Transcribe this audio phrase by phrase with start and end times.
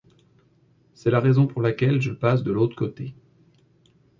[0.95, 3.13] C'est la raison pour laquelle je passe de l'autre côté.